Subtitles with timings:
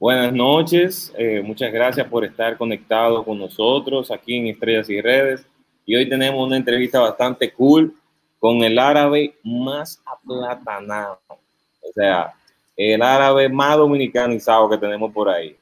[0.00, 5.46] Buenas noches, eh, muchas gracias por estar conectado con nosotros aquí en Estrellas y Redes.
[5.84, 7.94] Y hoy tenemos una entrevista bastante cool
[8.38, 12.32] con el árabe más aplatanado, o sea,
[12.78, 15.54] el árabe más dominicanizado que tenemos por ahí.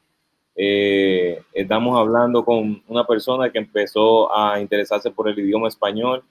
[0.54, 6.22] Eh, estamos hablando con una persona que empezó a interesarse por el idioma español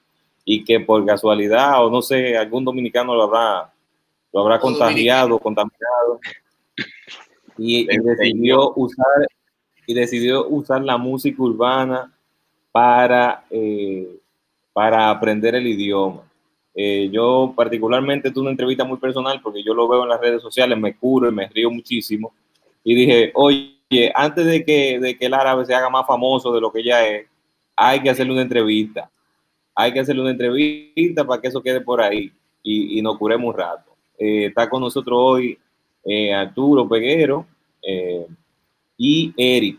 [0.46, 3.74] y que por casualidad o no sé, algún dominicano lo habrá,
[4.32, 6.22] lo habrá contagiado, contaminado
[7.58, 9.28] y, decidió usar
[9.86, 12.14] y decidió usar la música urbana
[12.72, 14.20] para, eh,
[14.74, 16.24] para aprender el idioma.
[16.76, 20.42] Eh, yo particularmente tuve una entrevista muy personal porque yo lo veo en las redes
[20.42, 22.34] sociales, me curo y me río muchísimo.
[22.84, 26.62] Y dije, oye, antes de que, de que el árabe se haga más famoso de
[26.62, 27.26] lo que ya es,
[27.76, 29.10] hay que hacerle una entrevista.
[29.74, 32.32] Hay que hacerle una entrevista para que eso quede por ahí
[32.62, 33.96] y, y nos curemos un rato.
[34.18, 35.58] Eh, está con nosotros hoy
[36.10, 37.46] eh, Arturo Peguero
[37.82, 38.26] eh,
[38.98, 39.78] y Eric,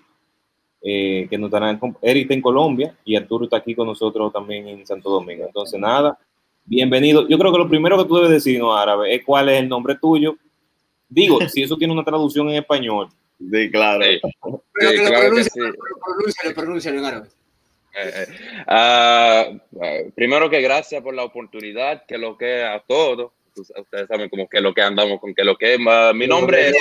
[0.83, 4.69] eh, que nos estarán, Eric está en Colombia y Arturo está aquí con nosotros también
[4.69, 5.47] en Santo Domingo.
[5.47, 6.19] Entonces, nada,
[6.67, 7.27] bienvenido.
[7.27, 9.71] Yo creo que lo primero que tú debes decir, no árabe, es cuál es el
[9.71, 10.37] nombre tuyo.
[11.09, 13.09] Digo, si eso tiene una traducción en español.
[13.39, 14.05] Sí, claro.
[14.05, 14.21] Sí.
[14.75, 15.51] Pero claro que sí.
[16.55, 17.29] pronúncialo, en árabe.
[18.69, 24.49] Uh, primero que gracias por la oportunidad, que lo que a todos ustedes saben como
[24.49, 25.79] que lo que andamos con que lo que
[26.15, 26.77] mi nombre es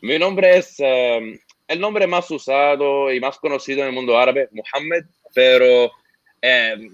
[0.00, 4.48] mi nombre es um, el nombre más usado y más conocido en el mundo árabe
[4.52, 5.90] Mohammed pero
[6.40, 6.90] eh,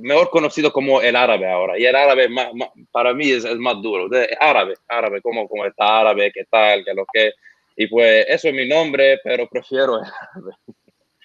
[0.00, 1.78] mejor conocido como el árabe ahora.
[1.78, 2.48] Y el árabe más,
[2.90, 4.08] para mí es, es, más duro.
[4.08, 7.32] De, árabe árabe como como está árabe qué tal que lo que.
[7.76, 10.52] Y pues eso es mi nombre pero prefiero el árabe.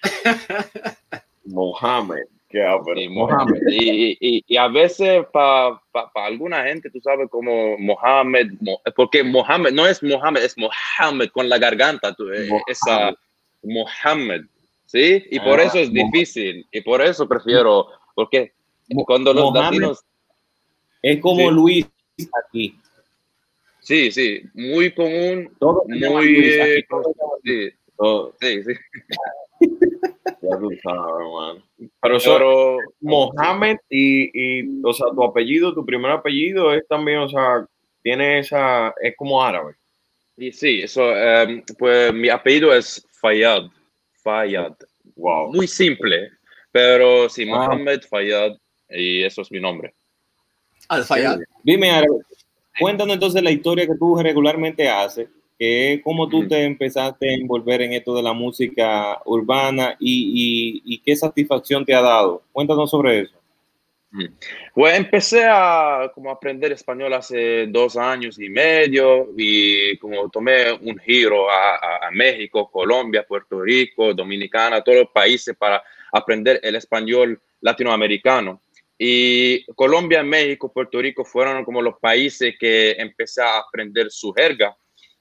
[1.44, 3.60] Mohammed y, Mohammed.
[3.68, 8.52] Y, y, a veces para pa, pa alguna gente, tú sabes, como Mohammed,
[8.96, 12.62] porque Mohammed no es Mohammed, es Mohammed con la garganta, tú, eh, Mohammed.
[12.68, 13.14] esa
[13.62, 14.42] Mohammed,
[14.86, 15.24] ¿sí?
[15.30, 18.52] Y por ah, eso es difícil, y por eso prefiero, porque
[19.06, 20.04] cuando los Mohammed latinos...
[21.00, 21.54] Es como sí.
[21.54, 21.86] Luis
[22.44, 22.76] aquí.
[23.80, 26.00] Sí, sí, muy común, Todo muy...
[26.00, 27.14] Luis, eh, aquí, todo
[27.44, 28.36] sí, todo.
[28.40, 28.72] sí, sí.
[30.48, 31.90] Ya tú sabes, man.
[32.00, 37.18] Pero, eso, Pero Mohamed y, y, o sea, tu apellido, tu primer apellido es también,
[37.18, 37.66] o sea,
[38.02, 39.74] tiene esa, es como árabe.
[40.36, 43.64] Y sí, eso, um, pues mi apellido es Fayad.
[44.22, 44.74] Fayad.
[45.16, 45.52] Wow.
[45.52, 46.30] Muy simple,
[46.70, 47.66] pero sí, Ah.
[47.66, 48.52] Mohammed Fayad,
[48.88, 49.94] y eso es mi nombre.
[50.88, 51.40] Al Fayad.
[51.62, 52.20] Dime, árabe,
[52.78, 57.82] cuéntanos entonces la historia que tú regularmente haces, que cómo tú te empezaste a envolver
[57.82, 62.42] en esto de la música urbana y, y, y qué satisfacción te ha dado.
[62.52, 63.34] Cuéntanos sobre eso.
[64.72, 70.98] Pues empecé a como aprender español hace dos años y medio y como tomé un
[70.98, 76.76] giro a, a, a México, Colombia, Puerto Rico, Dominicana, todos los países para aprender el
[76.76, 78.62] español latinoamericano.
[78.96, 84.76] Y Colombia, México, Puerto Rico fueron como los países que empecé a aprender su jerga.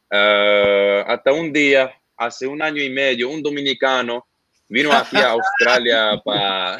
[0.10, 4.26] Uh, hasta un día, hace un año y medio, un dominicano
[4.70, 6.80] vino aquí a Australia pa,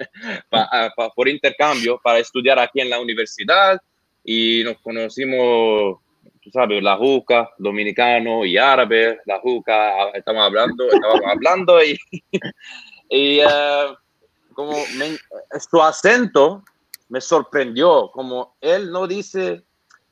[0.50, 3.80] pa, pa, por intercambio para estudiar aquí en la universidad.
[4.24, 5.98] Y nos conocimos,
[6.40, 11.98] tú sabes, la juca, dominicano y árabe, la juca, estamos hablando, estábamos hablando y,
[13.10, 13.96] y uh,
[14.54, 15.18] como me,
[15.58, 16.62] su acento
[17.08, 19.64] me sorprendió, como él no dice,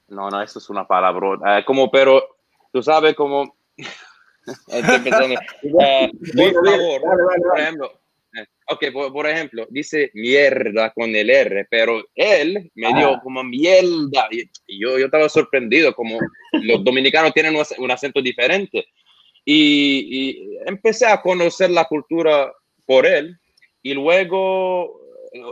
[0.09, 2.40] no, no, eso es una palabra, uh, como, pero
[2.73, 3.47] tú sabes, uh,
[4.47, 4.55] por
[6.67, 8.01] favor, por ejemplo,
[8.69, 13.21] ok, por, por, ejemplo, dice mierda con el R, pero él me dio ah.
[13.23, 16.19] como mierda y, y yo, yo estaba sorprendido, como
[16.53, 18.87] los dominicanos tienen un, un acento diferente.
[19.45, 22.53] Y, y, empecé a conocer la cultura
[22.87, 23.39] por él
[23.83, 25.01] y luego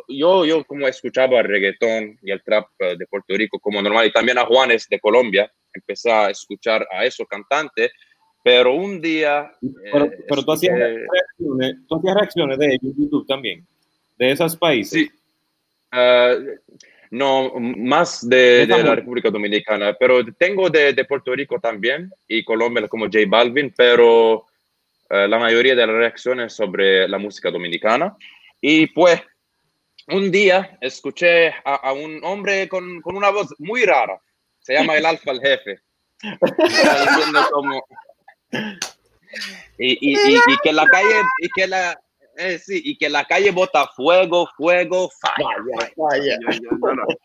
[0.08, 4.12] yo, yo como escuchaba el reggaetón y el trap de Puerto Rico como normal y
[4.12, 7.90] también a Juanes de Colombia, empecé a escuchar a esos cantantes
[8.48, 9.52] pero un día.
[9.92, 13.66] Pero, eh, pero tú, hacías eh, reacciones, tú hacías reacciones de ellos en YouTube también,
[14.16, 15.02] de esos países.
[15.02, 15.10] Sí.
[15.92, 16.58] Uh,
[17.10, 22.44] no, más de, de, la República Dominicana, pero tengo de, de, Puerto Rico también y
[22.44, 24.36] Colombia como J Balvin, pero
[25.10, 28.16] uh, la mayoría de las reacciones sobre la música dominicana.
[28.60, 29.22] Y pues,
[30.08, 34.20] un día escuché a, a un hombre con, con, una voz muy rara,
[34.68, 35.80] se llama el Alfa el Jefe.
[36.22, 37.82] diciendo como,
[39.78, 41.98] y, y, y, y, que la calle y que la
[42.36, 46.38] eh, sí, y que la calle bota fuego, fuego, falla, falla.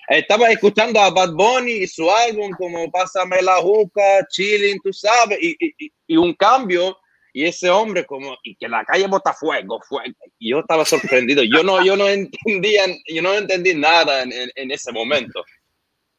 [0.07, 5.37] Estaba escuchando a Bad Bunny y su álbum como Pásame la juca, chilling, tú sabes,
[5.41, 6.97] y, y, y, un cambio,
[7.33, 10.13] y ese hombre como, y que la calle bota fuego, fuego.
[10.39, 14.71] Y yo estaba sorprendido, yo no, yo no entendía, yo no entendí nada en, en,
[14.71, 15.43] ese momento.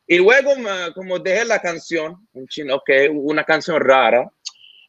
[0.07, 0.51] Y luego,
[0.95, 4.31] como dejé la canción, un chino, ok, una canción rara,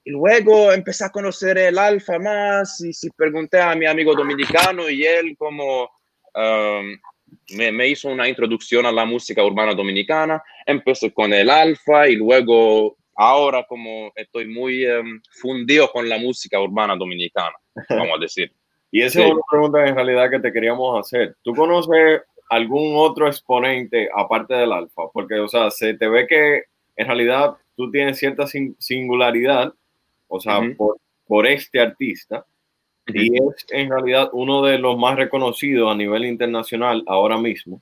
[0.06, 4.88] y luego empecé a conocer el alfa más y si pregunté a mi amigo dominicano
[4.88, 5.90] y él como
[6.36, 6.98] um,
[7.58, 12.18] me, me, hizo una introducción a la música urbana dominicana, empecé con el alfa y
[12.18, 17.56] luego ahora como estoy muy um, fundido con la música urbana dominicana,
[17.90, 18.54] vamos a decir.
[18.92, 21.36] y esa es una pregunta en realidad que te queríamos hacer.
[21.42, 25.04] ¿Tú conoces algún otro exponente aparte del alfa?
[25.14, 26.64] Porque, o sea, se te ve que
[26.96, 28.46] en realidad tú tienes cierta
[28.80, 29.74] singularidad
[30.28, 30.98] o sea, por,
[31.28, 32.46] por, este artista.
[33.08, 37.82] Y es en realidad uno de los más reconocidos a nivel internacional ahora mismo.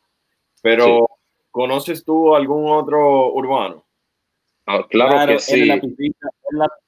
[0.61, 1.09] Pero,
[1.49, 3.85] ¿conoces tú algún otro urbano?
[4.65, 5.65] Ah, claro, que sí.
[5.65, 5.79] la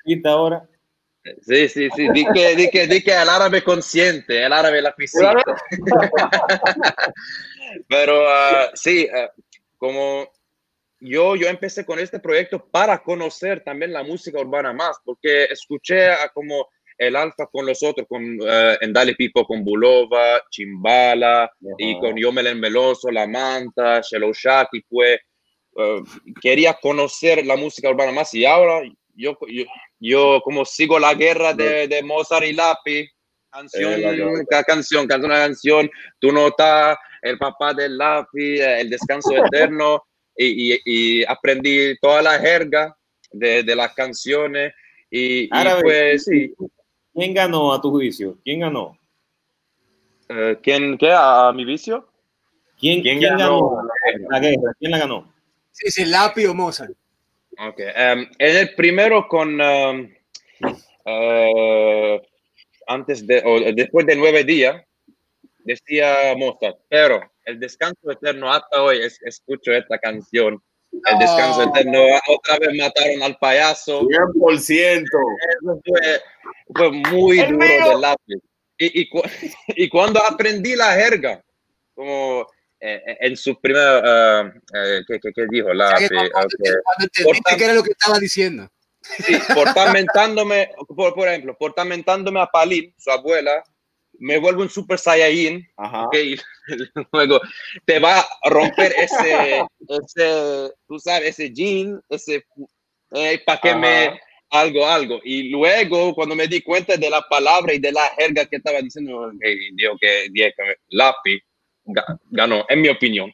[0.04, 0.68] pista, ahora.
[1.42, 2.08] Sí, sí, sí.
[2.14, 5.34] Di que, di que, di que el árabe consciente, el árabe la piscina.
[7.90, 9.42] Pero uh, sí, uh,
[9.78, 10.32] como
[11.00, 16.10] yo, yo empecé con este proyecto para conocer también la música urbana más, porque escuché
[16.10, 16.68] a como
[16.98, 22.60] el alfa con los otros, con uh, Endale Pipo, con Bulova, Chimbala, y con Yomelen
[22.60, 25.20] Meloso, La Manta, Shelo Shaki, pues
[25.72, 26.04] uh,
[26.40, 28.82] quería conocer la música urbana más y ahora
[29.16, 29.64] yo, yo,
[30.08, 33.10] yo como sigo la guerra de, de Mozart y Lapi,
[33.52, 40.04] canción, eh, canción, canción, canción, tú notas el papá del Lapi, el descanso eterno
[40.38, 42.96] y, y, aprendí toda la jerga
[43.32, 44.74] de, de las canciones
[45.10, 45.48] y,
[45.82, 46.54] pues sí.
[47.14, 48.38] ¿Quién ganó a tu juicio?
[48.44, 48.98] ¿Quién ganó?
[50.30, 51.14] Uh, ¿Quién qué?
[51.14, 52.10] ¿A, mi vicio?
[52.78, 53.82] ¿Quién, ¿Quién, ¿quién ganó,
[54.30, 54.74] la guerra?
[54.78, 55.34] ¿Quién la ganó?
[55.72, 56.92] Sí, sí, Lapi o Mozart.
[57.60, 57.80] Ok.
[57.80, 59.60] Um, en el primero con...
[59.60, 60.14] Um,
[61.06, 62.20] uh,
[62.88, 64.84] antes de, o después de nueve días,
[65.60, 70.62] decía Mozart, pero el descanso eterno hasta hoy es, escucho esta canción.
[70.92, 74.02] El descanso eterno, otra vez mataron al payaso.
[74.02, 75.06] 100%.
[75.84, 76.22] fue,
[76.74, 78.40] fue muy duro de lápiz.
[78.78, 79.10] Y, y,
[79.84, 81.42] y, cuando aprendí la jerga,
[81.94, 82.46] como
[82.80, 85.74] en su primera, uh, eh, ¿qué, qué, qué, dijo?
[85.74, 86.08] La, okay.
[86.32, 88.70] Cuando qué era lo que estaba diciendo.
[89.02, 93.64] Sí, portamentándome, por, por ejemplo, portamentándome a Palín, su abuela,
[94.20, 96.36] me vuelvo un super saiyajin, okay,
[97.12, 97.40] luego
[97.86, 102.46] te va a romper ese, ese, tú sabes, ese jean, ese,
[103.12, 104.20] eh, para que me
[104.50, 105.20] algo, algo.
[105.24, 108.82] Y luego, cuando me di cuenta de la palabra y de la jerga que estaba
[108.82, 111.44] diciendo, okay, digo que, que lápiz
[112.30, 113.32] ganó, en mi opinión.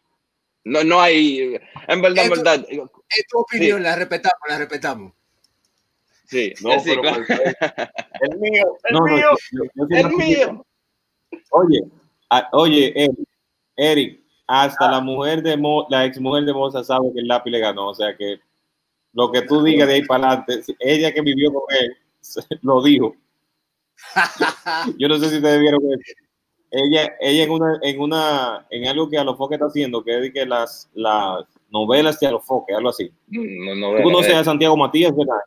[0.64, 2.66] No, no hay, en verdad, en verdad.
[2.70, 5.14] Es tu opinión, la respetamos, la respetamos.
[6.26, 7.24] Sí, no, sí, pero, claro.
[8.22, 9.30] el mío, el mío,
[9.90, 10.66] el mío.
[11.50, 11.82] Oye,
[12.54, 13.10] oye,
[13.76, 17.52] Eric, hasta la mujer de Mo, la ex mujer de Moza sabe que el lápiz
[17.52, 18.40] le ganó, o sea que
[19.14, 21.98] lo que tú digas de ahí para adelante, ella que vivió con él,
[22.62, 23.16] lo dijo.
[24.98, 26.14] Yo no sé si te vieron eso.
[26.72, 30.46] Ella, ella en una, en una, en algo que Alofoque está haciendo, que es que
[30.46, 33.12] las, las novelas de Alofoque, algo así.
[33.28, 35.42] No, tú conoces a Santiago Matías, ¿verdad?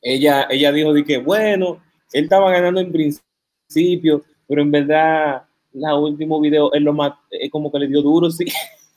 [0.00, 1.80] Ella, ella dijo de que, bueno,
[2.12, 7.50] él estaba ganando en principio pero en verdad, la último video es lo más, es
[7.50, 8.44] como que le dio duro, sí.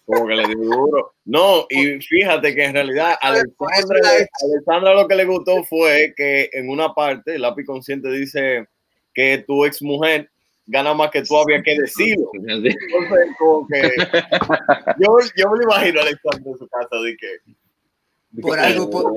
[0.06, 1.14] Como que le dio duro.
[1.24, 6.70] No, y fíjate que en realidad a Alexandra, lo que le gustó fue que en
[6.70, 8.68] una parte, el lápiz consciente dice
[9.14, 10.30] que tu ex mujer
[10.68, 12.30] gana más que tú había que decirlo.
[12.34, 12.76] Entonces,
[13.38, 13.82] como que
[15.00, 17.28] yo, yo me lo imagino a Alexandra en su casa de que
[18.42, 19.14] por algo por...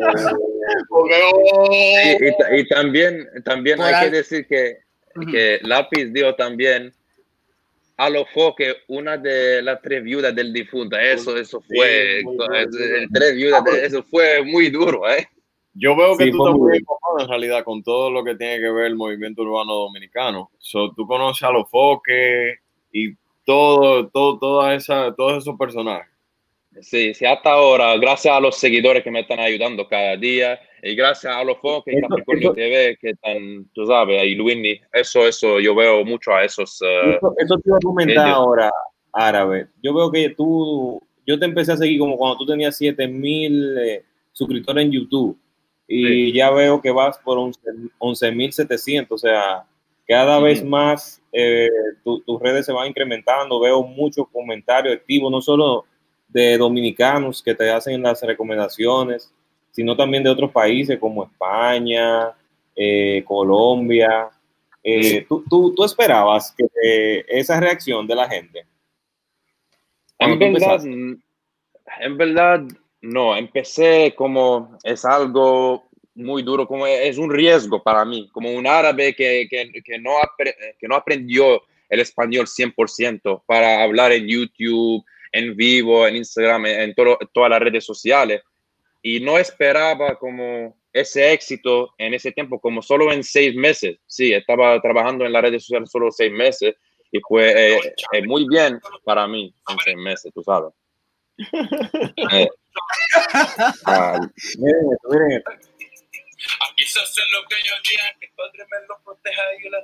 [1.73, 4.79] y, y, también también hay que decir que
[5.27, 6.93] que Lápiz dio también
[7.97, 8.27] a lo
[8.57, 10.97] que una de las tres viudas del difunto.
[10.97, 15.29] Eso, eso fue, el tres viudas, eso fue muy duro, ¿eh?
[15.79, 16.81] Yo veo que tú estás muy
[17.21, 20.51] en realidad con todo lo que tiene que ver el movimiento urbano dominicano.
[20.59, 22.59] So, tú conoces a los foques
[22.93, 26.09] y todo, todo, toda esa, todos esos personajes.
[26.81, 30.95] Sí, sí, hasta ahora, gracias a los seguidores que me están ayudando cada día y
[30.95, 35.59] gracias a los foques y Capricornio TV que están, tú sabes, y Luini, eso, eso,
[35.59, 36.81] yo veo mucho a esos.
[36.83, 38.71] Uh, eso, te iba a comentar ahora,
[39.13, 39.69] árabe.
[39.83, 44.05] Yo veo que tú, yo te empecé a seguir como cuando tú tenías 7000 eh,
[44.33, 45.39] suscriptores en YouTube
[45.89, 49.65] y ya veo que vas por 11.700, o sea,
[50.07, 51.71] cada vez más eh,
[52.05, 55.87] tus redes se van incrementando, veo muchos comentarios activos, no solo
[56.29, 59.33] de dominicanos que te hacen las recomendaciones,
[59.71, 62.33] sino también de otros países como España,
[62.77, 64.29] eh, Colombia.
[64.83, 68.67] Eh, ¿tú, tú, esperabas que esa reacción de la gente?
[70.19, 72.63] En verdad, en verdad,
[73.13, 78.67] no, empecé como es algo muy duro, como es un riesgo para mí, como un
[78.67, 85.05] árabe que, que, que no, que no aprendió el español 100% para hablar en YouTube,
[85.33, 88.43] en vivo, en Instagram, en todas las redes sociales.
[89.03, 93.99] Y no esperaba como ese éxito en ese tiempo, como solo en seis meses.
[94.07, 96.75] Sí, estaba trabajando en las redes sociales solo seis meses
[97.11, 97.81] y fue eh,
[98.13, 100.73] eh, muy bien para mí en seis meses, tú sabes.
[102.33, 102.49] eh,
[104.59, 105.51] miren esto, miren esto.
[106.71, 109.79] Aquí se hace lo que yo diga, que Padre me lo proteja y la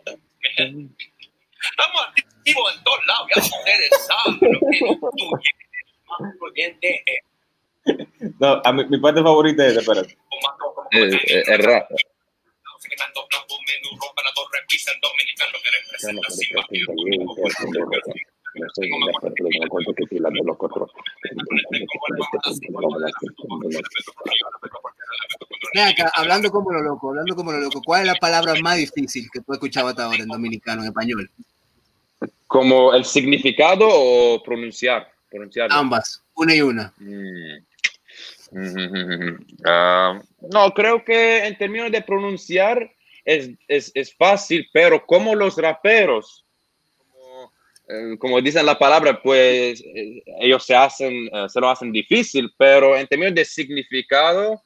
[1.70, 4.78] Estamos activos en todos lados, ya ustedes saben lo que
[5.18, 6.20] tú más
[6.82, 7.00] es.
[8.40, 10.16] No, a mi, mi parte favorita es, espérate.
[10.92, 11.90] eh, eh, es rap.
[25.76, 29.28] Acá, hablando como lo loco, hablando como lo loco, ¿cuál es la palabra más difícil
[29.32, 31.30] que tú has escuchado hasta ahora en dominicano, en español?
[32.46, 35.12] ¿Como el significado o pronunciar?
[35.30, 36.92] pronunciar Ambas, una y una.
[36.98, 37.64] Mm.
[38.56, 42.88] Uh, no, creo que en términos de pronunciar
[43.24, 46.43] es, es, es fácil, pero como los raperos,
[47.86, 51.92] como, eh, como, dicen la palabra, pues eh, ellos se hacen, uh, se lo hacen
[51.92, 54.62] difícil, pero en términos de significado,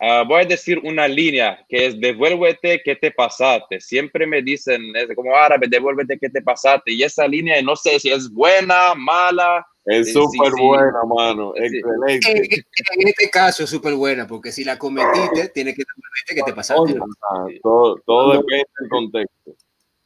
[0.00, 3.80] Uh, voy a decir una línea que es devuélvete que te pasaste.
[3.80, 6.92] Siempre me dicen, es como árabe, devuélvete que te pasaste.
[6.92, 9.66] Y esa línea, no sé si es buena, mala.
[9.84, 11.52] Es súper sí, buena, mano.
[11.56, 12.30] Excelente.
[12.30, 16.42] En, en, este caso es súper buena, porque si la cometiste, tiene que devolverte que
[16.44, 16.80] te pasaste.
[16.80, 19.56] Oye, todo, todo depende del contexto.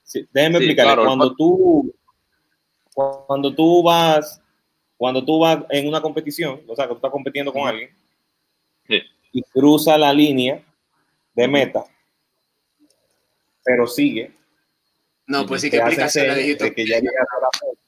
[0.04, 0.92] Sí, déjeme explicarle.
[0.94, 1.94] Claro, cuando tú
[2.94, 4.40] cuando tú vas
[4.96, 7.90] cuando tú vas en una competición, o sea, que tú estás compitiendo con alguien,
[8.86, 10.62] sí y cruza la línea
[11.34, 11.84] de meta,
[13.64, 14.30] pero sigue.
[15.26, 17.78] No, pues sí que explicación la de que ya llega a la meta.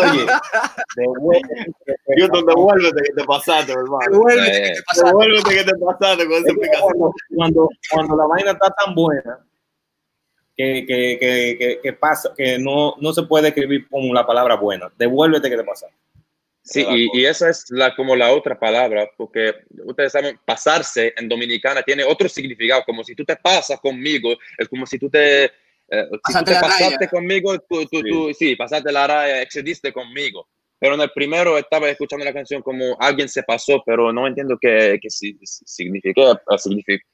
[0.00, 0.26] Oye,
[0.96, 1.74] devuélvete,
[2.06, 4.10] devuélvete que te pasaste, hermano.
[4.10, 5.10] Devuélvete que te pasaste.
[5.10, 6.82] Devuélvete que te pasaste con esa explicación.
[6.82, 9.46] Cuando, cuando, cuando, la vaina está tan buena
[10.62, 14.56] que, que, que, que, que pasa, que no, no se puede escribir con la palabra
[14.56, 14.92] buena.
[14.96, 15.96] Devuélvete que te pasaste.
[16.64, 19.52] Sí, y, y, esa es la, como la otra palabra, porque
[19.84, 24.68] ustedes saben, pasarse en dominicana tiene otro significado, como si tú te pasas conmigo, es
[24.68, 25.50] como si tú te, eh,
[26.24, 27.10] si tú te pasaste raya.
[27.10, 28.08] conmigo, tú, tú, sí.
[28.08, 30.48] Tú, sí, pasaste la raya, excediste conmigo.
[30.78, 34.56] Pero en el primero estaba escuchando la canción como alguien se pasó, pero no entiendo
[34.60, 37.04] qué, qué significa, significa.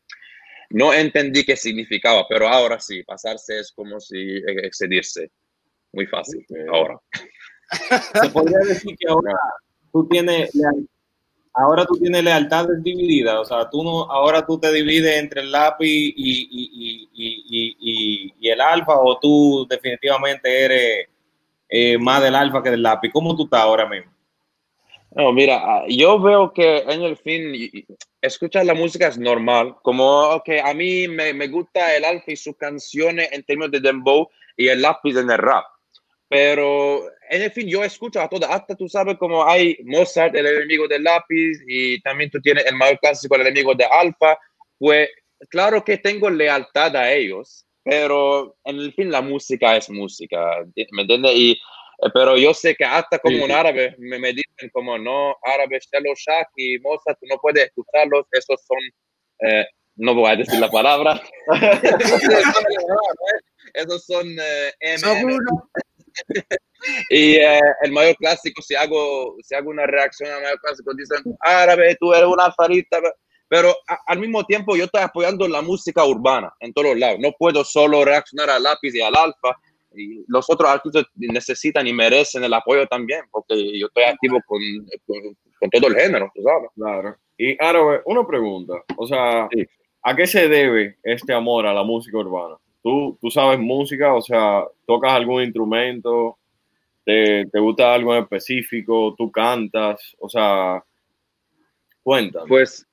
[0.71, 5.31] No entendí qué significaba, pero ahora sí, pasarse es como si excedirse.
[5.93, 6.67] Muy fácil, okay.
[6.71, 6.99] ahora.
[8.23, 9.33] Se podría decir que ahora
[9.93, 10.51] tú tienes
[11.55, 15.51] ahora tú tienes lealtades divididas, o sea, tú no, ahora tú te divides entre el
[15.51, 21.09] lápiz y, y, y, y el alfa, o tú definitivamente eres
[21.69, 23.11] eh, más del alfa que del lápiz.
[23.13, 24.11] ¿Cómo tú estás ahora mismo?
[25.11, 27.87] No, mira, yo veo que en el fin,
[28.21, 32.37] escuchar la música es normal, como que a mí me, me gusta el alfa y
[32.37, 35.65] sus canciones en términos de dembow y el lápiz en el rap
[36.29, 40.47] pero en el fin yo escucho a todas, hasta tú sabes como hay Mozart, el
[40.47, 44.39] enemigo del lápiz, y también tú tienes el mayor clásico, el enemigo de Alfa,
[44.79, 45.09] pues
[45.49, 51.03] claro que tengo lealtad a ellos, pero en el fin la música es música, ¿me
[51.03, 51.33] entiendes?
[52.15, 53.43] Pero yo sé que hasta como sí.
[53.43, 57.65] un árabe me, me, dicen como no, árabe, Shelo Shak y Mozart, tú no puedes
[57.65, 58.79] escucharlos, esos son,
[59.41, 61.21] eh, no voy a decir la palabra,
[63.75, 64.73] esos son eh,
[67.11, 71.37] y eh, el mayor clásico, si hago, si hago una reacción al mayor clásico, dicen,
[71.41, 73.01] árabe, tú eres una alfarista,
[73.49, 77.19] pero a, al mismo tiempo yo estoy apoyando la música urbana en todos los lados.
[77.21, 79.59] No puedo solo reaccionar al lápiz y al alfa.
[79.99, 84.61] Y los otros artistas necesitan y merecen el apoyo también, porque yo estoy activo con,
[85.07, 86.71] con, con todo el género, ¿tú sabes?
[86.75, 87.17] Claro.
[87.37, 89.67] Y árabe, una pregunta, o sea, sí.
[90.03, 92.57] ¿a qué se debe este amor a la música urbana?
[92.83, 94.15] ¿Tú, tú sabes música?
[94.15, 96.39] O sea, ¿tocas algún instrumento?
[97.05, 99.15] ¿Te, ¿Te, gusta algo en específico?
[99.17, 100.17] ¿Tú cantas?
[100.19, 100.83] O sea,
[102.03, 102.47] cuéntame.
[102.49, 102.87] Pues,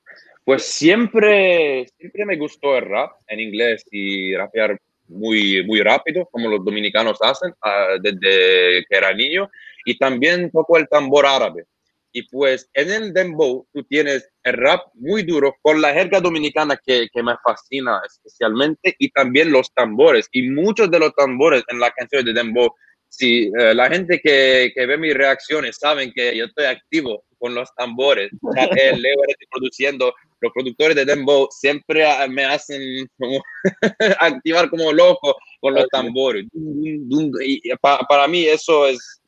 [0.44, 6.48] pues siempre, siempre me gustó el rap en inglés y rapear muy, muy rápido, como
[6.48, 9.50] los dominicanos hacen ah, desde que era niño,
[9.84, 11.64] y también toco el tambor árabe.
[12.12, 16.80] Y pues en el dembow tú tienes el rap muy duro con la jerga dominicana
[16.82, 20.26] que, que me fascina especialmente y también los tambores.
[20.32, 22.74] Y muchos de los tambores en la canción de dembow,
[23.08, 27.54] si eh, la gente que, que, ve mis reacciones saben que yo estoy activo con
[27.54, 28.30] los tambores,
[28.76, 29.16] el Leo
[29.50, 33.42] produciendo, los productores de dembow siempre me hacen como
[34.20, 36.46] activar como loco con los tambores.
[36.54, 39.20] Y para mí eso es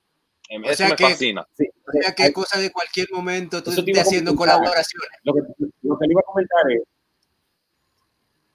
[0.48, 1.42] Em, eso me fascina.
[1.42, 5.10] O sea que cosa de cualquier momento tú estés haciendo colaboraciones.
[5.22, 5.40] Lo que,
[5.82, 6.82] lo que le iba a comentar es.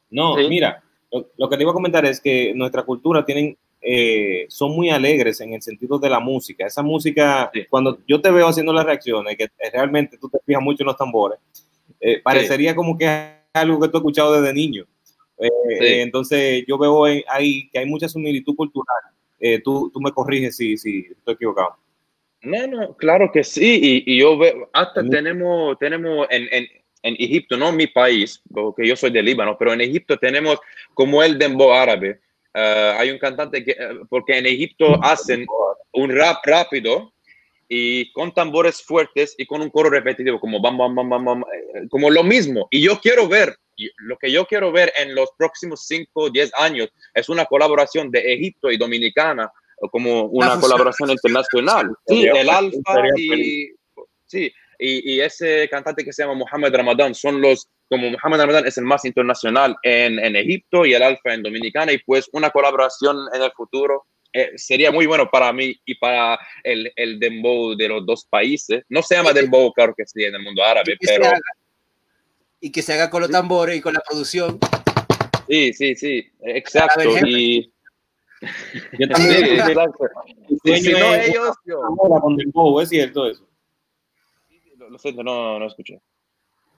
[0.09, 4.71] No, mira, lo, que te iba a comentar es que nuestra cultura tienen, eh, son
[4.71, 6.65] muy alegres en el sentido de la música.
[6.65, 10.83] Esa música, cuando yo te veo haciendo las reacciones, que realmente tú te fijas mucho
[10.83, 11.37] en los tambores,
[11.99, 14.85] eh, parecería como que es algo que tú has escuchado desde niño.
[15.37, 19.01] Eh, entonces yo veo ahí que hay mucha similitud cultural.
[19.63, 21.75] tú, tú me corriges si, si estoy equivocado.
[22.41, 24.03] No, no, claro que sí.
[24.05, 26.67] Y, y yo veo, hasta tenemos, tenemos en, en,
[27.01, 30.59] en, Egipto, no mi país, porque yo soy de Líbano, pero en Egipto tenemos
[30.93, 32.21] como el dembow árabe.
[32.55, 35.43] Uh, hay un cantante que, eh, porque en Egipto hacen
[35.93, 37.11] un rap rápido
[37.67, 41.41] y con tambores fuertes y con un coro repetitivo, como bam, bam, bam, bam, bam,
[41.41, 42.67] eh, como lo mismo.
[42.69, 43.57] Y yo quiero ver,
[43.97, 48.11] lo que yo quiero ver en los próximos 5 o 10 años es una colaboración
[48.11, 49.51] de Egipto y Dominicana
[49.91, 51.89] como una colaboración internacional.
[52.07, 53.71] Sí, el Alfa y,
[54.25, 58.65] sí, y, y, ese cantante que se llama Mohamed Ramadan son los, como Mohamed Ramadan
[58.65, 62.49] es el más internacional en, en Egipto y el Alfa en Dominicana, y pues una
[62.49, 67.75] colaboración en el futuro eh, sería muy bueno para mí y para el, el dembow
[67.75, 68.83] de los dos países.
[68.89, 71.33] No se llama dembow, claro que sí, en el mundo árabe, pero...
[72.59, 74.57] y que se haga con los tambores y con la producción.
[75.47, 77.03] Sí, sí, sí, exacto.
[77.27, 77.71] Y,
[78.97, 79.61] yo también.
[80.63, 81.79] si no ellos, yo.
[82.21, 83.47] Con Dembow, ¿es cierto eso?
[84.79, 86.01] Lo, siento, no, no escuché.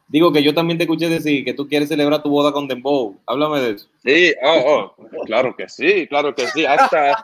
[0.07, 3.19] Digo que yo también te escuché decir que tú quieres celebrar tu boda con Dembow.
[3.25, 3.89] Háblame de eso.
[4.03, 6.65] Sí, oh, oh, claro que sí, claro que sí.
[6.65, 7.23] Hasta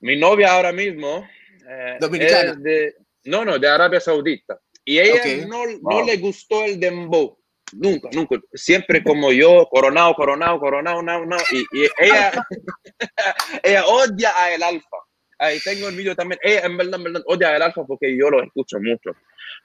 [0.00, 1.26] mi novia ahora mismo.
[1.68, 2.54] Eh, Dominicana.
[2.54, 4.58] De, no, no, de Arabia Saudita.
[4.84, 7.38] Y ella no, no le gustó el Dembow
[7.72, 12.32] nunca, nunca, siempre como yo, coronado, coronado, coronado, no, no, y, y ella,
[13.62, 14.96] ella odia a el alfa.
[15.38, 16.38] Ahí tengo el vídeo también.
[16.42, 19.10] Ella en verdad, en verdad odia a el alfa porque yo lo escucho mucho.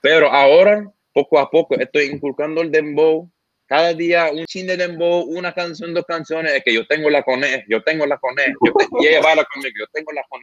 [0.01, 0.83] Pero ahora,
[1.19, 3.29] poco a poco, estoy inculcando el dembow.
[3.65, 7.21] Cada día un chin de dembow, una canción, dos canciones, es que yo tengo la
[7.23, 10.41] con yo tengo la con yo y ella baila conmigo, yo tengo la con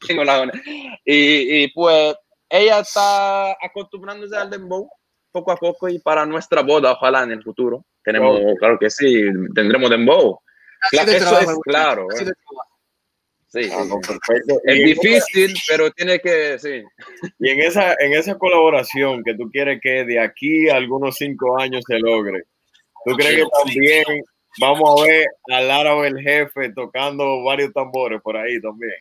[0.06, 0.52] tengo la con
[1.04, 2.14] y, y pues
[2.48, 4.88] ella está acostumbrándose al dembow
[5.32, 7.84] poco a poco y para nuestra boda, ojalá en el futuro.
[8.02, 9.22] Tenemos, claro que sí,
[9.54, 10.40] tendremos dembow.
[10.90, 12.06] Claro, eso es claro.
[12.12, 12.32] ¿eh?
[13.48, 14.60] Sí, ah, perfecto.
[14.64, 16.82] Es difícil, pero tiene que, sí.
[17.38, 21.58] Y en esa, en esa colaboración que tú quieres que de aquí a algunos cinco
[21.58, 22.42] años se logre,
[23.06, 24.04] ¿tú crees que también
[24.60, 28.92] vamos a ver al árabe el jefe tocando varios tambores por ahí también?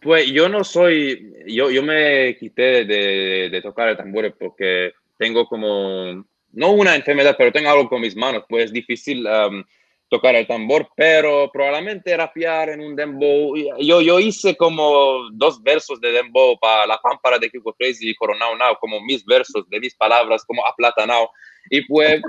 [0.00, 5.46] Pues yo no soy, yo, yo me quité de, de tocar el tambor porque tengo
[5.46, 9.62] como, no una enfermedad, pero tengo algo con mis manos, pues es difícil um,
[10.08, 13.56] tocar el tambor, pero probablemente rapear en un dembow.
[13.78, 18.14] Yo, yo hice como dos versos de dembow para la pámpara de Kiko Crazy y
[18.14, 21.30] Coronao Now, como mis versos de mis palabras, como aplatanao.
[21.70, 22.20] Y pues,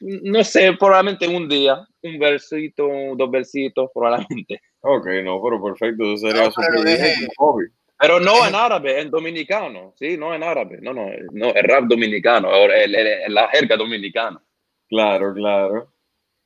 [0.00, 4.60] no sé, probablemente un día, un versito, dos versitos, probablemente.
[4.80, 6.50] Ok, no, pero perfecto, eso sería no,
[7.96, 11.84] pero no en árabe, en dominicano, sí, no en árabe, no, no, no el rap
[11.84, 14.42] dominicano, el, el, la jerga dominicana.
[14.88, 15.93] Claro, claro.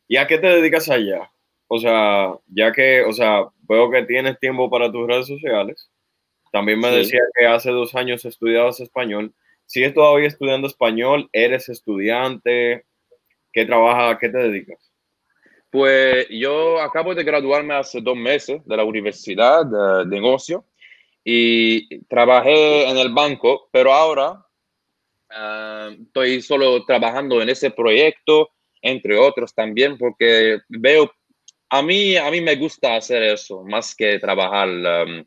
[0.09, 1.31] ¿Y a qué te dedicas allá?
[1.69, 5.91] O sea, ya que, o sea, veo que tienes tiempo para tus redes sociales.
[6.51, 9.35] También me decía que hace dos años estudiabas español.
[9.67, 11.29] ¿Sigues todavía estudiando español?
[11.31, 12.87] ¿Eres estudiante?
[13.53, 14.17] ¿Qué trabajas?
[14.17, 14.91] ¿A qué te dedicas?
[15.71, 20.65] Pues yo acabo de graduarme hace dos meses de la Universidad de Negocio
[21.23, 24.47] y trabajé en el banco, pero ahora
[25.29, 28.49] ah, estoy solo trabajando en ese proyecto,
[28.89, 31.11] entre otros también, porque veo,
[31.71, 35.25] a mí, a mí me gusta hacer eso, más que trabajar um,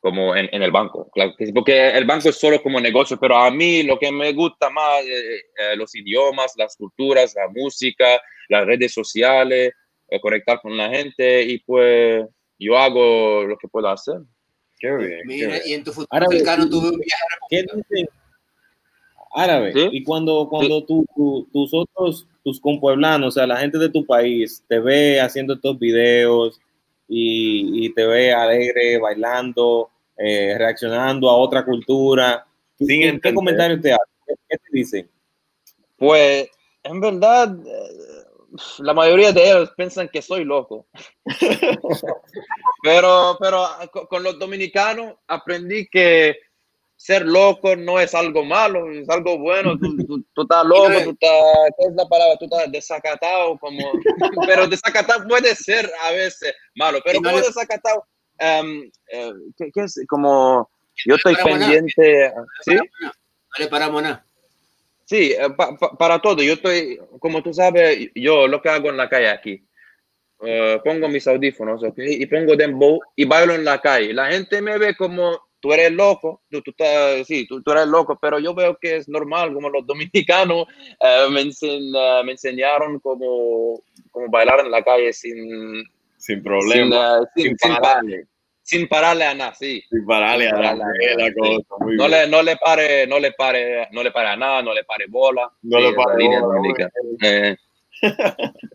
[0.00, 3.50] como en, en, el banco, claro, porque el banco es solo como negocio, pero a
[3.50, 8.66] mí lo que me gusta más, eh, eh, los idiomas, las culturas, la música, las
[8.66, 9.72] redes sociales,
[10.08, 12.24] eh, conectar con la gente y pues
[12.58, 14.16] yo hago lo que puedo hacer.
[14.78, 15.20] Qué bien.
[15.24, 18.08] Mira, y en tu futuro cercano tuve un viaje a ¿Qué dicen?
[19.32, 19.72] Árabe.
[19.72, 19.88] ¿Sí?
[19.92, 20.86] Y cuando, cuando ¿Sí?
[20.86, 25.20] tu, tu, tus, otros, tus compueblanos, o sea, la gente de tu país, te ve
[25.20, 26.60] haciendo estos videos
[27.08, 32.46] y, y te ve alegre, bailando, eh, reaccionando a otra cultura.
[32.78, 33.34] Sin ¿Qué, qué entender.
[33.34, 34.36] comentarios te hacen?
[34.48, 35.10] ¿Qué, te dicen?
[35.96, 36.48] Pues,
[36.82, 38.24] en verdad, eh,
[38.78, 40.86] la mayoría de ellos piensan que soy loco.
[42.82, 46.36] pero, pero co- con los dominicanos aprendí que
[47.02, 49.78] ser loco no es algo malo, es algo bueno.
[49.78, 51.30] Tú, tú- tú estás loco, tú estás,
[51.78, 52.36] ¿qué es la palabra?
[52.38, 53.92] Tú estás desacatado, como,
[54.46, 58.04] pero desacatado puede ser a veces malo, pero no como desacatado,
[58.38, 59.98] em, eh, ¿qué, qué es?
[60.06, 60.68] Como
[61.06, 61.44] yo estoy nada.
[61.44, 62.32] pendiente,
[62.62, 62.74] ¿sí?
[62.74, 62.82] No
[63.58, 64.26] le paramos nada.
[65.06, 66.42] Sí, eh, pa- pa- para todo.
[66.42, 69.64] Yo estoy, como tú sabes, yo lo que hago en la calle aquí,
[70.44, 71.98] eh, pongo mis audífonos, ¿ok?
[71.98, 74.12] Y pongo dembow y bailo en la calle.
[74.12, 77.86] La gente me ve como tú eres loco, tú, tú estás, sí, tú, tú eres
[77.86, 80.66] loco, pero yo veo que es normal, como los dominicanos
[81.00, 85.84] eh, me, ensen- eh, me enseñaron como, como bailar en la calle sin,
[86.16, 87.18] Sin sin, problema.
[87.18, 88.26] eh, sin, Sin sin pa- pararle.
[88.62, 89.82] sin pararle a nada, sí.
[89.90, 90.84] Sin pararle a nada,
[91.36, 91.76] cosa.
[91.84, 94.72] Muy No le, no le pare, no le pare, no le pare a nada, no
[94.74, 95.50] le pare bola.
[95.62, 96.90] No Sí, le pare línea bola.
[97.22, 97.56] Eh,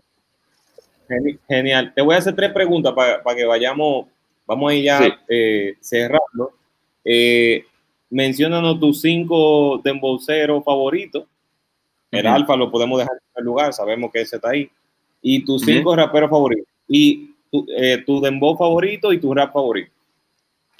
[1.08, 1.94] Geni- Genial.
[1.94, 4.08] Te voy a hacer tres preguntas para que vayamos,
[4.46, 5.14] vamos a ir ya Sí.
[5.30, 6.54] eh, cerrando.
[7.06, 7.66] Eh,
[8.10, 11.26] menciónanos tus cinco dembowceros favoritos.
[12.12, 12.36] El Ujú.
[12.36, 14.70] Alfa lo podemos dejar en primer lugar, sabemos que ese está ahí.
[15.22, 16.68] Y tus cinco raperos favoritos.
[16.88, 19.92] Y tu, eh, tu dembow favorito y tu rap favorito.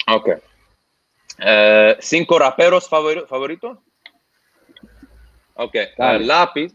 [0.08, 0.28] Ok.
[1.38, 3.78] Eh, cinco raperos favori- favoritos.
[5.54, 5.74] Ok.
[5.74, 6.72] Eh, lápiz.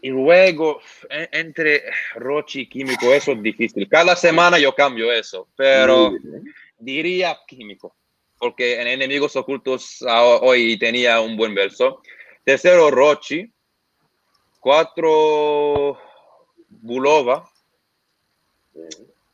[0.00, 1.82] Y luego, en- entre
[2.14, 3.88] Rochi y Químico, eso es difícil.
[3.88, 6.12] Cada semana yo cambio eso, pero
[6.78, 7.96] diría Químico,
[8.38, 10.02] porque en Enemigos Ocultos
[10.42, 12.02] hoy tenía un buen verso.
[12.44, 13.50] Tercero, Rochi.
[14.60, 15.98] Cuatro,
[16.68, 17.48] Bulova.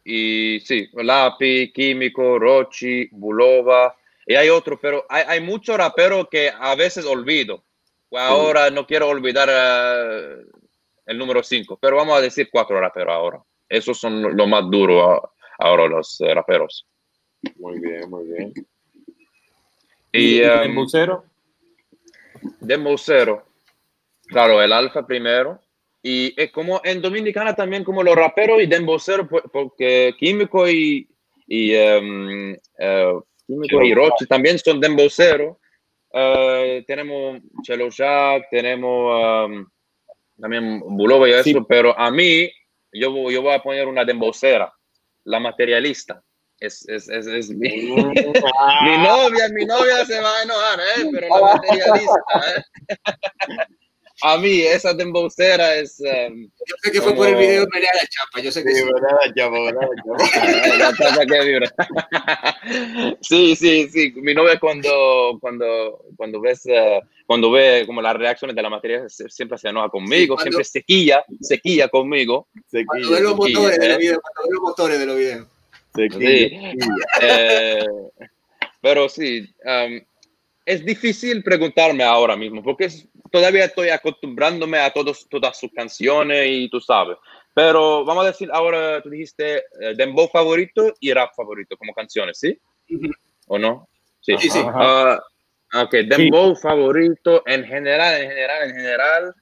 [0.05, 3.97] Y sí, Lápiz, Químico, Rochi, Bulova.
[4.27, 7.63] Y hay otro, pero hay, hay muchos raperos que a veces olvido.
[8.13, 10.45] Ahora no quiero olvidar eh,
[11.07, 13.43] el número 5, pero vamos a decir cuatro raperos ahora.
[13.69, 16.87] Esos son lo- lo más duro ah, ahora los eh, raperos.
[17.57, 18.55] Muy bien, muy bien.
[20.17, 21.25] Y tu em, dembowcero?
[22.61, 23.47] Dembowcero,
[24.27, 25.61] claro, el alfa primero.
[26.03, 31.09] Y es como en Dominicana también como los raperos y Dembowcero, por- porque Químico y,
[31.47, 33.13] y, em, eh,
[33.47, 35.59] Químico y Rochi también son Dembowcero.
[36.13, 39.67] Eh, tenemos Chelo Jack, tenemos em,
[40.41, 41.57] también Bulova y eso, Sí.
[41.67, 42.51] pero a mí,
[42.93, 44.73] yo, voy- yo voy a poner una Dembowcera,
[45.25, 46.23] la materialista.
[46.65, 51.09] Es, es, es, es mi, mi novia, mi novia se va a enojar, ¿eh?
[51.13, 52.23] pero la materialista.
[52.57, 52.63] ¿eh?
[54.23, 56.01] A mí, esa dembowcera es.
[56.01, 58.41] em, Yo sé que fue por el video de la Chapa.
[58.43, 58.85] Yo sé que Sí, sí.
[58.85, 60.79] verdad, chavo, verdad, chavo.
[60.79, 61.75] la tapa que vibra.
[63.21, 64.13] sí, sí, sí.
[64.17, 69.05] Mi novia cuando, cuando, cuando ves, eh, cuando ve como las reacciones de la materia
[69.09, 72.47] siempre se enoja conmigo, Sí, cuando- siempre se quilla, se quilla conmigo.
[72.71, 73.89] Se Cuando quilla, ve los motores de eh.
[73.91, 75.47] los videos, cuando ve los motores de los videos.
[75.95, 76.59] Sí.
[77.23, 77.85] Eh,
[78.81, 80.01] pero sí, um,
[80.67, 86.47] es difícil preguntarme ahora mismo, porque es- todavía estoy acostumbrándome a todos, todas sus canciones
[86.49, 87.17] y tú sabes.
[87.55, 92.39] Pero vamos a decir ahora, tú dijiste eh, Dembow favorito y rap favorito como canciones,
[92.39, 92.59] ¿sí?
[93.47, 93.89] ¿O no?
[94.21, 94.37] Sí.
[94.39, 94.61] Sí, sí.
[94.65, 95.21] Ah,
[95.83, 99.35] ok, Dembow favorito en general, en general, en general.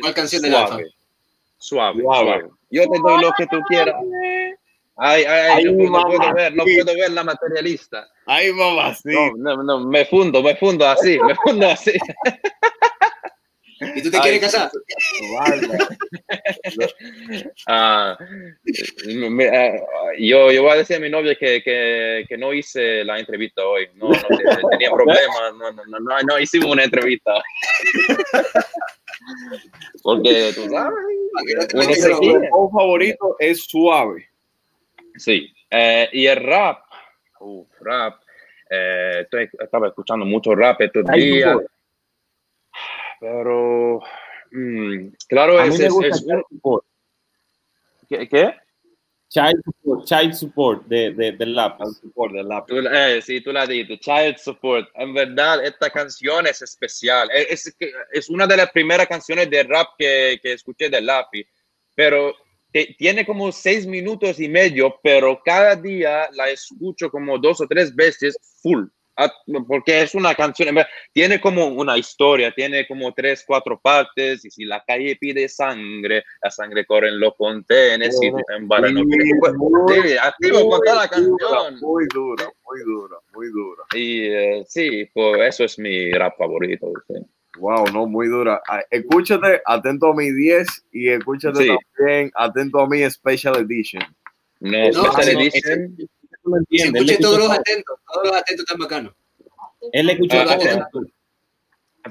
[0.00, 0.56] ¿Cuál canción suave.
[0.56, 0.78] Alfa?
[1.58, 2.24] Suave, Suave.
[2.24, 2.48] suave.
[2.70, 3.96] Yo te doy lo que tú quieras.
[5.00, 6.32] Ay, ay, ay, Ay, no, no puedo mamá.
[6.32, 8.08] ver, no puedo ver la materialista.
[8.26, 9.08] Ay, mamá, sí.
[9.12, 11.92] No, no, no, me fundo, me fundo así, me fundo así.
[13.94, 14.70] ¿Y tú te Ay, quieres casar?
[15.38, 15.68] Vale.
[17.68, 18.18] Ah,
[20.18, 23.64] yo, yo voy a decir a mi novia que, que, que no hice la entrevista
[23.64, 23.88] hoy.
[23.94, 27.40] No, no te- tenía problemas, no, no, no, no, no hicimos una entrevista.
[30.02, 30.94] Porque tú sabes,
[31.74, 34.27] uno se favorito es suave.
[35.18, 36.84] Sí, eh, y el rap,
[37.40, 38.20] uf, rap,
[38.70, 41.56] eh, estoy- estaba escuchando mucho rap estos días,
[43.20, 44.00] pero
[44.52, 46.84] mm, claro, A mí es, me es- gusta es Child Support.
[48.08, 48.28] ¿qué?
[48.28, 48.54] qué?
[49.30, 51.58] Child Support, Child Support de, de, del.
[51.58, 52.72] Al support del lápiz.
[52.74, 54.88] Tú, eh, sí, tú la dijiste, Child Support.
[54.94, 57.28] En verdad, esta canción es especial.
[57.30, 57.76] Es,
[58.10, 61.46] es, una de las primeras canciones de rap que, que escuché de Lápiz,
[61.94, 62.34] pero
[62.98, 67.94] tiene como seis minutos y medio, pero cada día la escucho como dos o tres
[67.94, 68.86] veces full.
[69.20, 69.32] Ah,
[69.66, 70.76] porque es una canción,
[71.12, 76.22] tiene como una historia, tiene como tres, cuatro partes, y si la calle pide sangre,
[76.40, 79.24] la sangre corre en los contenes, y Oh, vara no quiere-
[79.56, 81.80] muy, Sí, activo con toda la muy dura, canción.
[81.80, 83.82] Muy dura, muy dura, muy dura.
[83.96, 86.92] Y eh, sí, pues eso es mi rap favorito.
[87.08, 87.14] sí.
[87.58, 88.60] Wow, no, muy dura.
[88.68, 91.76] Ah, Escúchate, atento a mi 10 y escúchate Sí.
[91.96, 94.02] también, atento a mi Special Edition.
[94.60, 95.96] No, No, Special no, Edition, él
[96.70, 99.14] le escuchen todos los atentos, todos los atentos están bacanos.
[99.92, 100.82] Él le escucha Ah, Todos los todo.
[101.02, 101.12] atentos.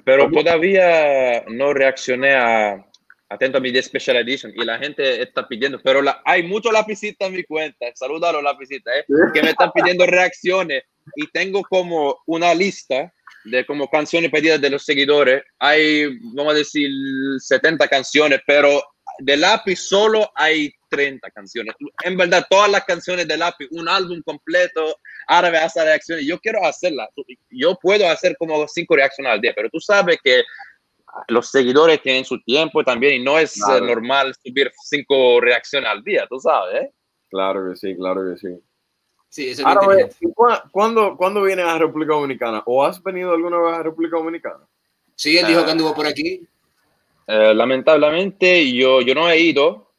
[0.05, 2.85] pero todavía no reaccioné a
[3.29, 6.71] atento a mi 10 Special Edition y la gente está pidiendo, pero la, hay muchos
[6.71, 10.83] lapicitas en mi cuenta, saluda a los lapicitas, eh, que me están pidiendo reacciones
[11.15, 13.13] y tengo como una lista
[13.43, 15.43] de como canciones pedidas de los seguidores.
[15.59, 16.89] Hay, vamos a decir,
[17.39, 18.81] 70 canciones, pero
[19.19, 21.75] de lápiz solo hay 30 canciones.
[22.03, 26.25] En verdad, todas las canciones de lápiz, un álbum completo, árabe hace reacciones.
[26.25, 27.09] Yo quiero hacerla.
[27.49, 30.43] Yo puedo hacer como cinco reacciones al día, pero tú sabes que
[31.27, 33.85] los seguidores tienen su tiempo también y no es eh, Claro.
[33.85, 36.91] normal subir cinco reacciones al día, tú sabes, ¿eh?
[37.29, 38.47] Claro que sí, claro que sí.
[39.29, 40.17] Sí, eso es Ahora, ve, inteligente.
[40.21, 42.63] ¿y cua- ¿cuándo, ¿cuándo vienes a República Dominicana?
[42.65, 44.65] ¿O has venido alguna vez a República Dominicana?
[45.15, 45.65] Sí, él dijo Ah.
[45.65, 46.47] que anduvo por aquí.
[47.27, 49.91] Eh, lamentablemente yo, yo no he ido,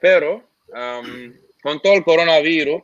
[0.00, 2.80] pero um, con todo el coronavirus,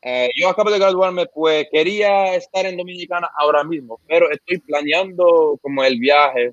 [0.00, 5.58] eh, yo acabo de graduarme, pues quería estar en Dominicana ahora mismo, pero estoy planeando
[5.60, 6.52] como el viaje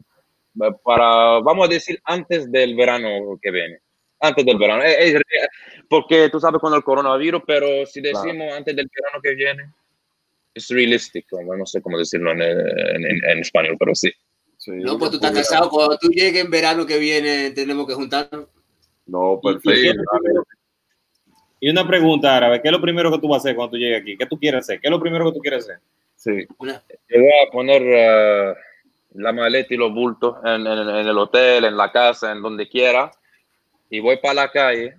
[0.84, 3.80] para, vamos a decir, antes del verano que viene.
[4.20, 4.84] Antes del verano.
[4.84, 5.20] Eh, eh,
[5.90, 8.22] porque tú sabes con el coronavirus, pero si Claro.
[8.24, 9.64] decimos antes del verano que viene,
[10.54, 11.42] es realístico.
[11.44, 14.12] No sé cómo decirlo en, en- en- en español, pero sí.
[14.58, 15.70] Sí, No, pues tú estás casado.
[15.72, 18.48] Cuando tú llegues en verano que viene, tenemos que juntarnos.
[19.08, 19.72] No, ¿Y, perfecto.
[19.72, 19.96] es
[21.60, 23.78] y una pregunta árabe, ¿qué es lo primero que tú vas a hacer cuando tú
[23.78, 24.18] llegues aquí?
[24.18, 24.80] ¿Qué tú quieres hacer?
[24.80, 25.80] ¿Qué es lo primero que tú quieres hacer?
[26.16, 28.54] Sí, Una, Yo voy a poner eh,
[29.14, 32.68] la maleta y los bultos en, en- en el hotel, en la casa, en donde
[32.70, 33.12] quiera,
[33.90, 34.96] y voy para la calle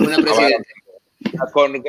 [0.00, 0.16] una
[1.52, 1.82] con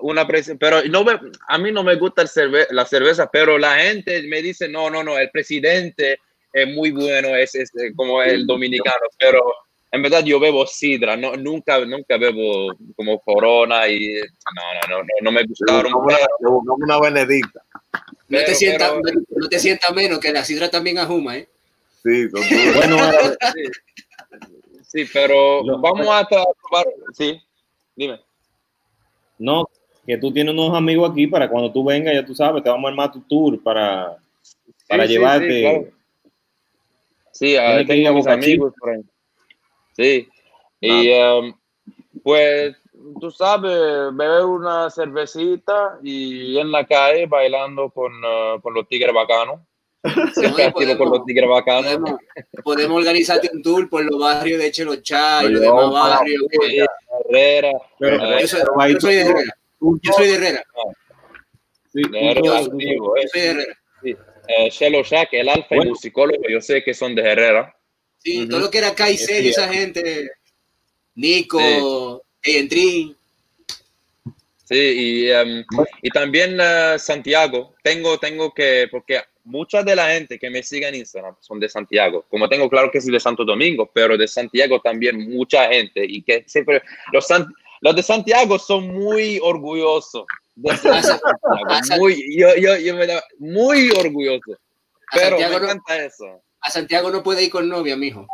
[0.00, 0.58] una presión.
[0.58, 4.22] Pero no me- a mí no me gusta el cerve- la cerveza, pero la gente
[4.24, 6.18] me dice, no, no, no, el presidente
[6.52, 9.42] es muy bueno, es, es, como el dominicano, pero
[9.90, 15.02] en verdad yo bebo sidra, no, nunca, nunca bebo como corona y no, no, no,
[15.02, 15.92] no, no me gustaron.
[15.94, 16.16] una,
[16.76, 17.60] una benedicta.
[18.28, 21.48] No pero- te sientas pero- no te sientas menos, que la sidra también ajuma, ¿eh?
[22.02, 22.40] Sí, son.
[22.76, 23.36] Bueno, árabe,
[24.88, 26.86] Sí, pero Lo- vamos a probar.
[27.12, 27.40] Sí,
[27.94, 28.20] dime.
[29.38, 29.68] no,
[30.06, 32.86] que tú tienes unos amigos aquí para cuando tú vengas, ya tú sabes, te vamos
[32.86, 34.16] a armar tu tour para,
[34.88, 35.48] para Sí, sí, llevarte.
[35.52, 35.88] Sí, claro.
[37.32, 39.00] Sí, ah, Tienes que ir tengo a mis Boca amigos por ahí.
[39.96, 40.28] Sí,
[40.80, 41.54] y um,
[42.22, 42.76] pues
[43.20, 43.72] tú sabes,
[44.14, 49.60] beber una cervecita y en la calle bailando con, ah, con los tigres bacanos.
[50.34, 51.84] Siempre activo con podemos- los tigres bacanos.
[51.96, 52.20] Podemos,
[52.62, 56.42] podemos organizarte un tour por los barrios de Chelochá y los demás barrios.
[56.50, 56.78] Sí,
[57.28, 58.46] Herrera, ah, Yo
[59.00, 59.54] soy, de Herrera.
[59.80, 60.62] Yo soy de Herrera.
[61.92, 62.34] Sí, yo- eh.
[62.44, 62.52] Yo
[63.32, 63.76] soy de Herrera.
[64.48, 65.90] Eh, Shelo Shack, el alfa y Bueno.
[65.90, 67.74] musicólogo, yo sé que son de Herrera.
[68.18, 68.48] Sí, Ujú.
[68.50, 70.30] todo lo que era Kaiser y esa gente.
[71.16, 73.16] Nico, Entrin.
[74.64, 75.64] Sí, y, em,
[76.02, 77.74] y también eh, Santiago.
[77.82, 81.68] Tengo, tengo que, porque mucha de la gente que me sigue en Instagram son de
[81.68, 82.24] Santiago.
[82.28, 86.04] Como tengo claro que soy de Santo Domingo, pero de Santiago también mucha gente.
[86.04, 87.46] Y que siempre, los, San-
[87.80, 90.24] los de Santiago son muy orgullosos.
[90.56, 91.20] De Santiago.
[91.98, 94.58] Muy, yo, yo, yo me da, muy orgulloso.
[95.12, 96.42] Pero me no, encanta eso.
[96.60, 98.26] a Santiago no puede ir con novia, mijo.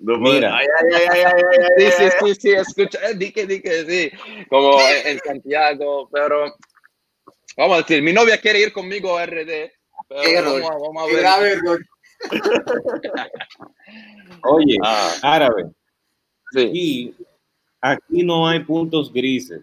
[0.00, 0.56] No, Mira.
[0.56, 3.46] Ay, ay, ay, ay, ay, ay, Sí, ay, sí, sí, sí, escucha, eh, di que,
[3.46, 6.54] di que sí, como en, Santiago, pero
[7.56, 9.70] vamos a decir, mi novia quiere ir conmigo a RD,
[10.08, 10.60] pero Qué error.
[10.60, 11.22] vamos, a- vamos a Qué ver.
[11.22, 11.80] grave error.
[14.42, 15.64] Oye, Ah, árabe,
[16.52, 17.14] sí, aquí,
[17.80, 19.62] aquí no hay puntos grises.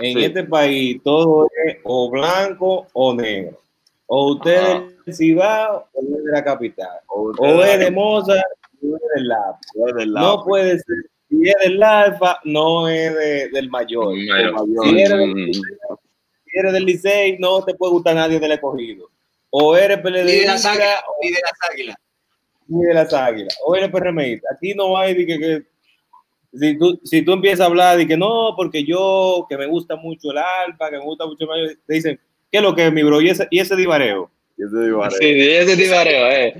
[0.00, 0.24] En Sí.
[0.24, 3.60] este país todo es o blanco o negro.
[4.06, 4.84] O usted Ajá.
[4.86, 7.00] es del Cibao o es de la capital.
[7.08, 8.40] O O es de Moza
[8.82, 10.96] es del del No puede ser.
[11.28, 14.14] Si es del Alfa, no es de- del mayor.
[14.16, 14.54] Mayor.
[14.84, 19.10] Si eres, del, si eres del Licey, no te puede gustar nadie del escogido.
[19.50, 21.96] O eres Ni de PLD las águilas, ni de las águilas.
[22.66, 23.58] ni de las águilas.
[23.64, 24.48] O eres PRMista.
[24.54, 25.62] Aquí no hay de que, que-
[26.54, 29.96] si, tú, si tú empiezas a hablar de que no, porque yo, que me gusta
[29.96, 32.18] mucho el Alfa, que me gusta mucho el mayor, te dicen,
[32.50, 33.20] ¿qué es lo que es mi bro?
[33.20, 34.30] Y ese, y ese divareo.
[34.56, 36.54] Yo te digo, Sí, sí, ese divareo, eh.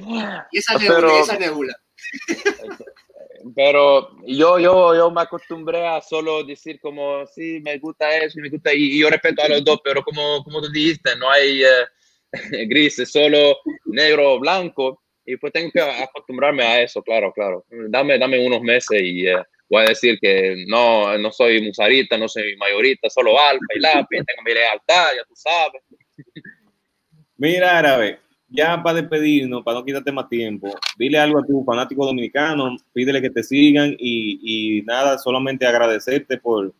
[0.52, 1.74] Y esa nebula, Pero- esa nebula.
[3.54, 8.48] Pero yo, yo, yo me acostumbré a solo decir como, sí, me gusta eso, me
[8.48, 11.62] gusta, y, y yo respeto a los dos, pero como, como tú dijiste, no hay,
[11.62, 11.86] eh,
[12.68, 15.02] gris, es solo negro blanco.
[15.24, 17.64] Y pues tengo que acostumbrarme a eso, claro, claro.
[17.68, 19.36] Dame, dame unos meses y eh,
[19.68, 24.24] voy a decir que no, no soy musarita, no soy mayorita, solo alfa y lápiz,
[24.24, 25.82] tengo mi lealtad, ya tú sabes.
[27.36, 32.04] Mira, Árabe, ya para despedirnos, para no quitarte más tiempo, dile algo a tu fanático
[32.06, 36.72] dominicano, pídele que te sigan y, y nada, solamente agradecerte por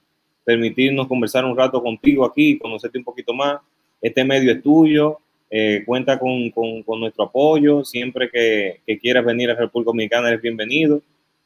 [0.45, 3.61] permitirnos conversar un rato contigo aquí, conocerte un poquito más.
[4.01, 5.19] Este medio es tuyo,
[5.51, 10.29] eh, cuenta con, con, con, nuestro apoyo, siempre que, que, quieras venir a República Dominicana
[10.29, 11.03] eres bienvenido.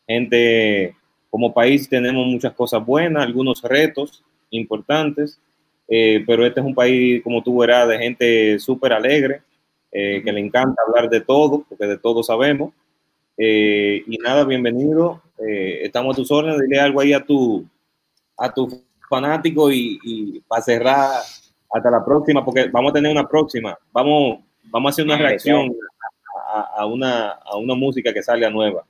[0.07, 0.95] Gente,
[1.31, 5.41] como país tenemos muchas cosas buenas, algunos retos importantes,
[5.89, 9.43] eh, pero este es un país, como tú verás, de gente súper alegre,
[9.93, 12.73] eh, que le encanta hablar de todo, porque de todo sabemos.
[13.37, 15.23] Eh, y nada, bienvenido.
[15.39, 16.61] Eh, estamos a tus órdenes.
[16.61, 17.65] Dile algo ahí a tu,
[18.37, 21.23] a tu fanático y, y para cerrar
[21.71, 23.79] hasta la próxima, porque vamos a tener una próxima.
[23.93, 25.75] Vamos, vamos a hacer una reacción
[26.53, 28.85] a, a, una, a una música que salga nueva.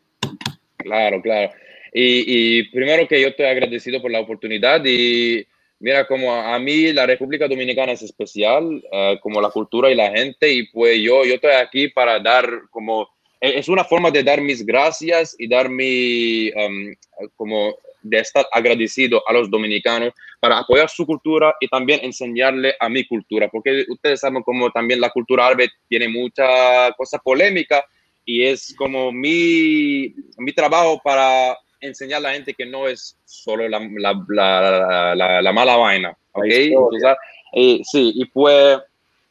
[0.77, 1.53] Claro, claro.
[1.93, 5.47] Y, y primero que yo estoy agradecido por la oportunidad y
[5.83, 10.13] Mira, como a, mí la República Dominicana es especial, uh, como la cultura y la
[10.13, 13.09] gente, y pues yo, yo estoy aquí para dar como,
[13.41, 16.95] es una forma de dar mis gracias y dar mi, um,
[17.35, 22.89] como de estar agradecido a los dominicanos para apoyar su cultura y también enseñarle a
[22.89, 27.85] mi cultura, porque ustedes saben como también la cultura árabe tiene mucha cosa polémica
[28.25, 33.69] y es como mi, mi trabajo para enseñar a la gente que no es solo
[33.69, 36.45] la, la, la, la, la mala vaina, ¿ok?
[36.47, 37.17] Entonces,
[37.53, 38.79] y, sí, y pues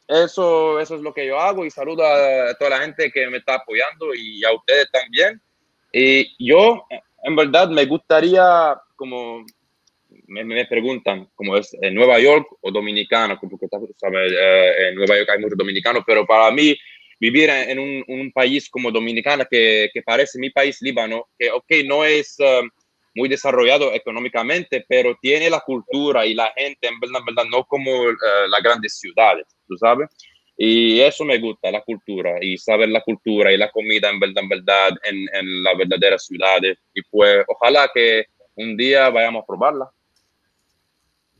[0.07, 3.37] eso, eso es lo que yo hago y saludo a toda la gente que me
[3.37, 5.41] está apoyando y a ustedes también.
[5.91, 6.85] Y yo,
[7.23, 9.43] en verdad, me gustaría, como
[10.27, 15.17] me, me preguntan, como es en Nueva York o dominicano, porque sabes, eh, en Nueva
[15.17, 16.77] York hay muchos dominicanos, pero para mí
[17.21, 21.71] vivir en un, un país como Dominicana, que, que, parece mi país, Líbano, que, ok,
[21.85, 22.67] no es uh,
[23.13, 27.63] muy desarrollado económicamente, pero tiene la cultura y la gente, en verdad, en verdad no
[27.65, 28.15] como uh,
[28.49, 30.09] las grandes ciudades, tú sabes.
[30.57, 34.41] Y eso me gusta, la cultura, y saber la cultura y la comida, en verdad,
[34.41, 36.79] en verdad, en, en las verdaderas ciudades.
[36.95, 39.91] Y pues, ojalá que un día vayamos a probarla.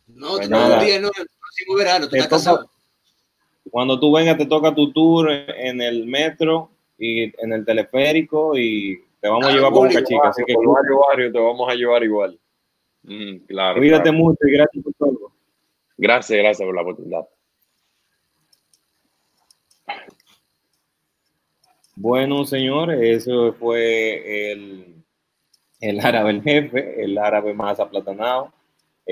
[0.06, 2.70] No, pues no, un día no, el próximo verano, tú estás casado.
[3.72, 9.02] Cuando tú vengas, te toca tu tour en el metro y en el teleférico y
[9.22, 10.30] te vamos ah, a llevar por Boca Chica.
[10.30, 12.38] Así que por barrio, barrio te vamos a llevar igual.
[13.04, 13.80] Mm, claro.
[13.80, 14.18] Cuídate claro.
[14.18, 15.32] mucho y gracias por todo.
[15.98, 17.28] Gracias, gracias por la oportunidad.
[21.96, 25.04] Bueno, señores, eso fue el,
[25.80, 28.52] el árabe el jefe, el árabe más aplatanado.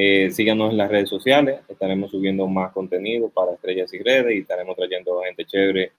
[0.01, 4.39] Eh, síganos en las redes sociales, estaremos subiendo más contenido para Estrellas y Redes y
[4.39, 5.91] estaremos trayendo gente chévere,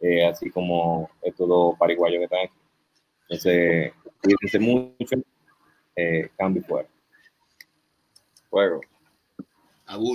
[0.00, 2.54] eh, así como estos dos pariguayos que están aquí.
[3.28, 5.16] Entonces, cuídense mucho,
[5.94, 6.88] eh, cambio fuera.
[8.50, 8.80] Fuego.